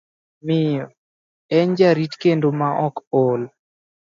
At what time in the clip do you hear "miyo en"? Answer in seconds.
0.45-1.67